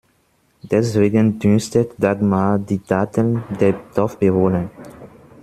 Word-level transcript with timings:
Deswegen 0.63 1.37
dünstet 1.37 1.91
Dagmar 1.99 2.57
die 2.57 2.79
Datteln 2.83 3.43
der 3.59 3.73
Dorfbewohner. 3.93 4.71